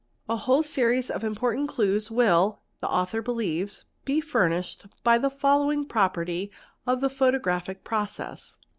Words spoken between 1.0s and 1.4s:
of